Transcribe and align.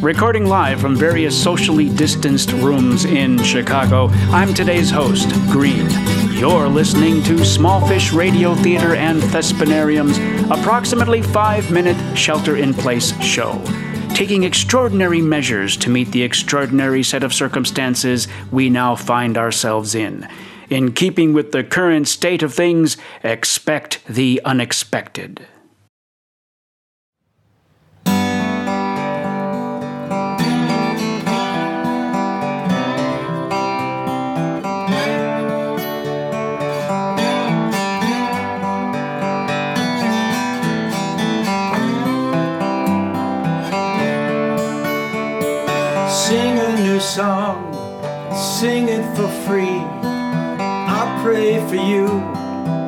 Recording 0.00 0.46
live 0.46 0.80
from 0.80 0.96
various 0.96 1.40
socially 1.40 1.90
distanced 1.90 2.52
rooms 2.52 3.04
in 3.04 3.36
Chicago, 3.42 4.08
I'm 4.30 4.54
today's 4.54 4.90
host, 4.90 5.28
Green. 5.50 5.90
You're 6.30 6.68
listening 6.68 7.22
to 7.24 7.44
Small 7.44 7.86
Fish 7.86 8.10
Radio 8.10 8.54
Theater 8.54 8.94
and 8.94 9.20
Thespinarium's 9.20 10.16
approximately 10.50 11.20
five 11.20 11.70
minute 11.70 12.16
shelter 12.16 12.56
in 12.56 12.72
place 12.72 13.12
show, 13.22 13.62
taking 14.14 14.44
extraordinary 14.44 15.20
measures 15.20 15.76
to 15.76 15.90
meet 15.90 16.10
the 16.12 16.22
extraordinary 16.22 17.02
set 17.02 17.22
of 17.22 17.34
circumstances 17.34 18.26
we 18.50 18.70
now 18.70 18.96
find 18.96 19.36
ourselves 19.36 19.94
in. 19.94 20.26
In 20.70 20.92
keeping 20.92 21.34
with 21.34 21.52
the 21.52 21.62
current 21.62 22.08
state 22.08 22.42
of 22.42 22.54
things, 22.54 22.96
expect 23.22 24.02
the 24.06 24.40
unexpected. 24.46 25.46
New 47.00 47.06
song, 47.06 47.72
sing 48.60 48.88
it 48.90 49.16
for 49.16 49.26
free. 49.48 49.80
I'll 50.92 51.22
pray 51.24 51.58
for 51.66 51.76
you, 51.76 52.08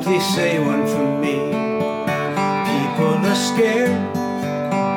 please 0.03 0.23
say 0.35 0.59
one 0.59 0.85
for 0.85 1.19
me. 1.19 1.37
People 2.69 3.15
are 3.25 3.41
scared, 3.49 3.97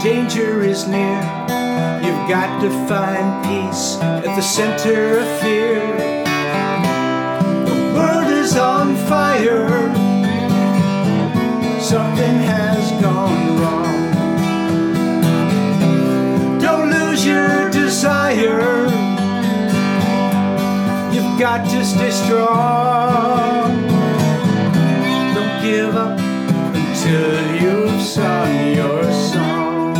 danger 0.02 0.60
is 0.62 0.86
near. 0.86 1.18
You've 2.04 2.28
got 2.28 2.60
to 2.60 2.68
find 2.86 3.42
peace 3.46 3.96
at 4.02 4.36
the 4.36 4.42
center 4.42 5.20
of 5.20 5.40
fear. 5.40 5.80
The 7.64 7.78
world 7.96 8.30
is 8.30 8.54
on 8.54 8.96
fire, 9.08 9.66
something 11.80 12.36
has 12.52 12.92
gone 13.00 13.58
wrong. 13.62 13.96
Don't 16.60 16.90
lose 16.90 17.24
your 17.24 17.70
desire. 17.70 18.75
Got 21.38 21.68
to 21.70 21.84
stay 21.84 22.10
strong. 22.10 23.86
Don't 25.34 25.62
give 25.62 25.94
up 25.94 26.18
until 26.18 27.54
you've 27.60 28.02
sung 28.02 28.74
your 28.74 29.02
song. 29.12 29.94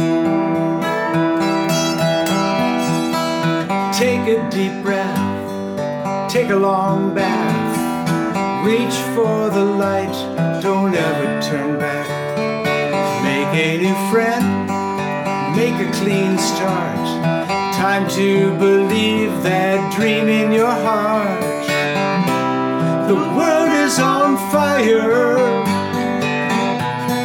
Take 3.93 4.27
a 4.29 4.49
deep 4.51 4.83
breath, 4.83 6.31
take 6.31 6.51
a 6.51 6.57
long 6.57 7.15
bath. 7.15 8.67
Reach 8.67 8.97
for 9.15 9.51
the 9.51 9.65
light, 9.65 10.17
don't 10.63 10.95
ever 10.95 11.43
turn 11.43 11.79
back. 11.79 12.09
Make 13.23 13.55
a 13.63 13.79
new 13.83 14.11
friend 14.11 14.77
make 15.57 15.81
a 15.81 15.91
clean 15.93 16.37
start. 16.37 17.07
Time 17.75 18.07
to 18.11 18.57
believe 18.59 19.43
that 19.43 19.95
dream 19.97 20.29
in 20.29 20.53
your 20.53 20.71
heart. 20.71 21.06
The 23.07 23.15
world 23.15 23.71
is 23.71 24.01
on 24.01 24.37
fire. 24.51 25.47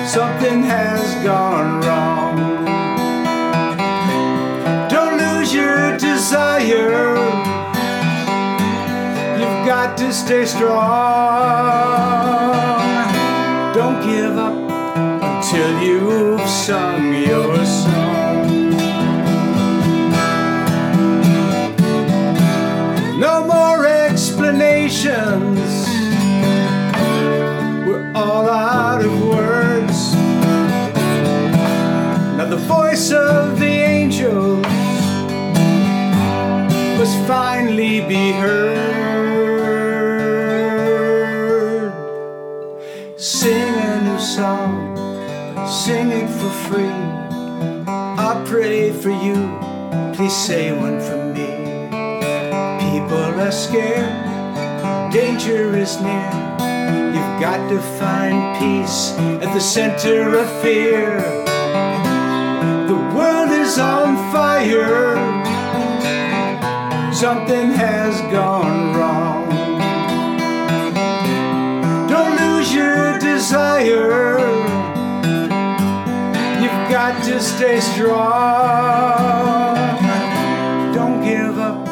Something 0.06 0.62
has 0.62 1.02
gone 1.24 1.82
wrong. 1.82 2.38
Don't 4.90 5.18
lose 5.18 5.52
your 5.52 5.98
desire. 5.98 7.16
You've 9.40 9.66
got 9.66 9.98
to 9.98 10.14
stay 10.14 10.46
strong. 10.46 10.78
Don't 13.74 14.06
give 14.06 14.38
up 14.38 14.54
until 15.24 15.82
you've 15.82 16.48
sung 16.48 17.12
your 17.16 17.51
voice 33.02 33.12
of 33.14 33.60
the 33.60 33.66
angels 33.66 34.66
must 37.00 37.18
finally 37.28 38.02
be 38.02 38.32
heard. 38.32 38.78
Sing 43.18 43.74
a 43.74 44.02
new 44.04 44.20
song, 44.20 44.96
sing 45.68 46.12
it 46.12 46.30
for 46.30 46.52
free. 46.68 47.02
I 47.88 48.44
pray 48.46 48.92
for 48.92 49.10
you, 49.10 49.50
please 50.16 50.36
say 50.36 50.72
one 50.72 51.00
for 51.00 51.18
me. 51.34 51.50
People 52.86 53.42
are 53.42 53.52
scared, 53.52 55.12
danger 55.12 55.76
is 55.76 56.00
near. 56.02 56.32
You've 57.14 57.38
got 57.42 57.68
to 57.70 57.80
find 57.98 58.58
peace 58.60 59.14
at 59.42 59.54
the 59.54 59.62
center 59.62 60.38
of 60.38 60.62
fear. 60.62 61.41
Desire. 73.52 74.40
You've 76.62 76.84
got 76.90 77.22
to 77.26 77.38
stay 77.42 77.82
strong. 77.82 78.16
Don't 80.94 81.22
give 81.22 81.60
up 81.60 81.86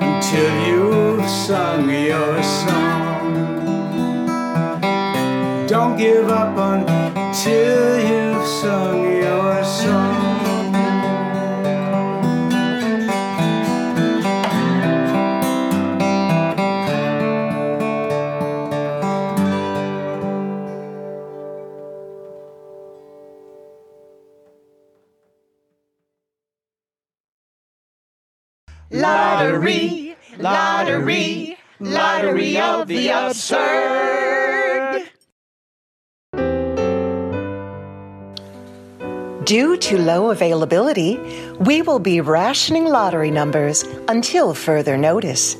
until 0.00 0.66
you've 0.66 1.28
sung 1.28 1.90
your 1.90 2.42
song. 2.42 3.34
Don't 5.68 5.98
give 5.98 6.30
up 6.30 6.56
until 6.56 7.81
Lottery, 28.92 30.14
lottery, 30.36 31.56
lottery 31.80 32.60
of 32.60 32.86
the 32.86 33.08
absurd. 33.08 35.08
Due 39.44 39.78
to 39.78 39.98
low 39.98 40.30
availability, 40.30 41.18
we 41.58 41.80
will 41.80 42.00
be 42.00 42.20
rationing 42.20 42.84
lottery 42.84 43.30
numbers 43.30 43.82
until 44.08 44.52
further 44.52 44.98
notice. 44.98 45.56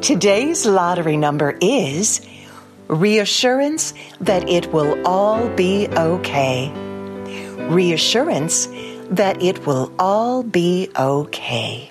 Today's 0.00 0.66
lottery 0.66 1.16
number 1.16 1.58
is 1.60 2.24
reassurance 2.86 3.92
that 4.20 4.48
it 4.48 4.72
will 4.72 5.04
all 5.04 5.48
be 5.56 5.88
okay. 5.88 6.70
Reassurance 7.68 8.68
that 9.10 9.42
it 9.42 9.66
will 9.66 9.92
all 9.98 10.44
be 10.44 10.88
okay. 10.96 11.90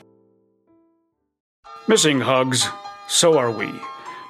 Missing 1.85 2.21
hugs, 2.21 2.69
so 3.09 3.38
are 3.38 3.51
we. 3.51 3.69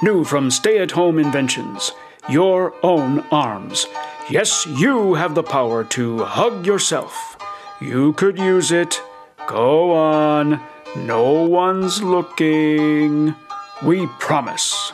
New 0.01 0.23
from 0.23 0.49
Stay 0.49 0.79
at 0.79 0.89
Home 0.89 1.19
Inventions 1.19 1.91
Your 2.27 2.73
Own 2.81 3.19
Arms. 3.31 3.85
Yes, 4.27 4.65
you 4.65 5.13
have 5.13 5.35
the 5.35 5.43
power 5.43 5.83
to 5.83 6.23
hug 6.23 6.65
yourself. 6.65 7.37
You 7.79 8.13
could 8.13 8.39
use 8.39 8.71
it. 8.71 8.99
Go 9.45 9.91
on. 9.93 10.61
No 10.95 11.43
one's 11.43 12.01
looking. 12.01 13.35
We 13.83 14.07
promise. 14.17 14.91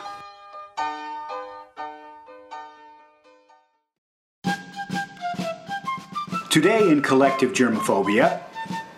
Today 6.50 6.90
in 6.90 7.00
collective 7.00 7.54
germophobia, 7.54 8.42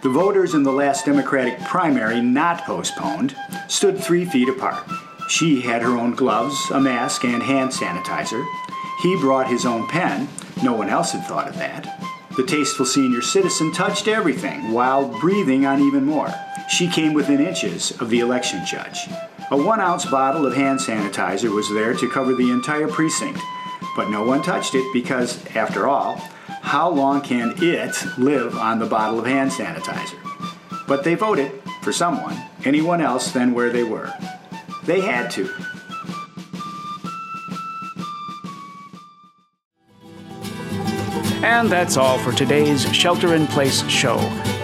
the 0.03 0.09
voters 0.09 0.55
in 0.55 0.65
the 0.65 0.73
last 0.73 1.05
Democratic 1.05 1.61
primary, 1.61 2.21
not 2.21 2.65
postponed, 2.65 3.37
stood 3.69 3.99
three 3.99 4.25
feet 4.25 4.49
apart. 4.49 4.85
She 5.29 5.61
had 5.61 5.81
her 5.83 5.97
own 5.97 6.17
gloves, 6.17 6.57
a 6.73 6.81
mask, 6.81 7.25
and 7.25 7.41
hand 7.41 7.71
sanitizer. 7.71 8.45
He 9.01 9.17
brought 9.17 9.49
his 9.49 9.65
own 9.65 9.87
pen. 9.87 10.29
No 10.63 10.73
one 10.73 10.89
else 10.89 11.13
had 11.13 11.25
thought 11.25 11.49
of 11.49 11.57
that. 11.57 12.01
The 12.37 12.45
tasteful 12.45 12.85
senior 12.85 13.23
citizen 13.23 13.73
touched 13.73 14.09
everything 14.09 14.73
while 14.73 15.07
breathing 15.21 15.67
on 15.67 15.81
even 15.81 16.05
more. 16.05 16.35
She 16.69 16.89
came 16.89 17.13
within 17.13 17.41
inches 17.41 17.93
of 18.01 18.11
the 18.11 18.21
election 18.21 18.65
judge. 18.67 19.09
A 19.53 19.57
one 19.57 19.81
ounce 19.81 20.07
bottle 20.07 20.47
of 20.47 20.55
hand 20.55 20.81
sanitizer 20.81 21.55
was 21.55 21.69
there 21.71 21.95
to 21.95 22.11
cover 22.11 22.35
the 22.35 22.51
entire 22.51 22.89
precinct, 22.89 23.41
but 23.95 24.11
no 24.11 24.25
one 24.25 24.43
touched 24.43 24.75
it 24.75 24.93
because, 24.93 25.45
after 25.55 25.87
all, 25.87 26.21
how 26.62 26.88
long 26.88 27.20
can 27.20 27.53
it 27.59 27.94
live 28.17 28.56
on 28.56 28.79
the 28.79 28.87
bottle 28.87 29.19
of 29.19 29.26
hand 29.26 29.50
sanitizer? 29.50 30.17
But 30.87 31.05
they 31.05 31.14
voted 31.14 31.61
for 31.82 31.93
someone, 31.93 32.41
anyone 32.64 33.03
else 33.03 33.32
than 33.32 33.53
where 33.53 33.70
they 33.70 33.82
were. 33.82 34.11
They 34.85 35.00
had 35.00 35.31
to. 35.32 35.50
And 41.44 41.70
that's 41.70 41.97
all 41.97 42.19
for 42.19 42.32
today's 42.32 42.91
Shelter 42.94 43.35
in 43.35 43.47
Place 43.49 43.87
show. 43.88 44.17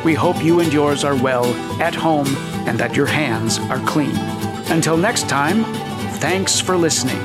We 0.05 0.15
hope 0.15 0.43
you 0.43 0.61
and 0.61 0.73
yours 0.73 1.05
are 1.05 1.17
well, 1.17 1.45
at 1.83 1.95
home, 1.95 2.29
and 2.69 2.79
that 2.79 2.95
your 2.95 3.07
hands 3.07 3.59
are 3.59 3.81
clean. 3.81 4.17
Until 4.71 4.97
next 4.97 5.29
time, 5.29 5.65
thanks 6.21 6.61
for 6.61 6.77
listening. 6.77 7.19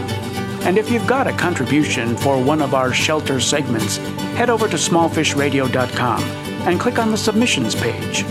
And 0.65 0.77
if 0.77 0.89
you've 0.89 1.07
got 1.07 1.27
a 1.27 1.33
contribution 1.33 2.17
for 2.17 2.41
one 2.41 2.61
of 2.61 2.73
our 2.73 2.91
shelter 2.91 3.39
segments, 3.39 3.99
head 4.35 4.49
over 4.49 4.67
to 4.67 4.77
smallfishradio.com 4.77 6.23
and 6.67 6.79
click 6.79 6.99
on 6.99 7.11
the 7.11 7.17
submissions 7.17 7.75
page. 7.75 8.23